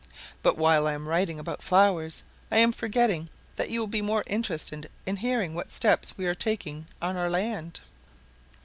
[0.41, 4.23] But while I am writing about flowers I am forgetting that you will be more
[4.25, 7.79] interested in hearing what steps we are taking on our land.